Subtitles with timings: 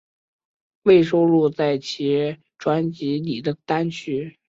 [0.81, 4.39] 未收录在其专辑里的单曲